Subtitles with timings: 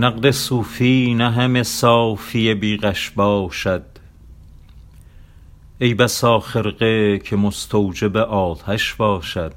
[0.00, 3.84] نقد صوفی نه همه صافی بی غش باشد.
[5.78, 9.52] ای بسا خرقه که مستوجب آتش باشد.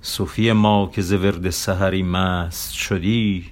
[0.00, 3.46] صوفی ما که ز ورد سحری مست شدی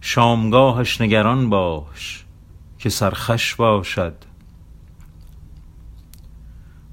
[0.00, 2.24] شامگاهش نگران باش
[2.78, 4.14] که سرخوش باشد.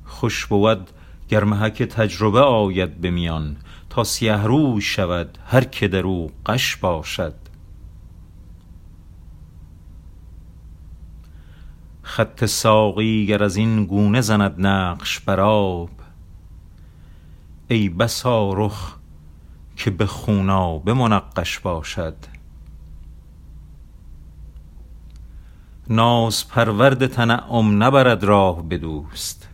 [0.05, 0.89] خوش بود
[1.30, 3.58] گر محک تجربه آید به میان
[3.90, 7.34] تا سیه روی شود هر که در او غش باشد.
[12.02, 15.90] خط ساقی گر از این گونه زند نقش بر آب
[17.67, 18.95] ای بسا رخ
[19.75, 22.16] که به خونابه منقش باشد.
[25.89, 29.48] نازپرورد تنعم نبرد راه به دوست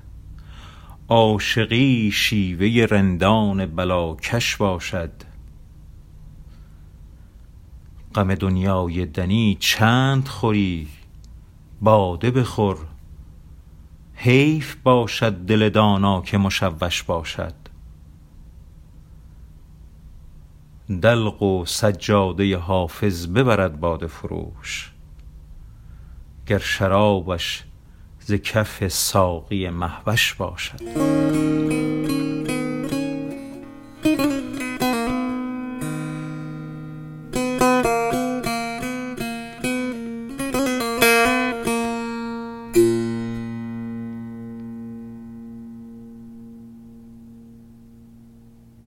[1.09, 5.11] عاشقی شیوه رندان بلاکش باشد.
[8.15, 10.87] غم دنیای دنی چند خوری؟
[11.81, 12.77] باده بخور.
[14.13, 17.53] حیف باشد دل دانا که مشوش باشد.
[21.01, 24.91] دلق و سجاده حافظ ببرد باده فروش.
[26.47, 27.63] گر شرابش
[28.25, 30.79] ز کف ساقی مهوش باشد.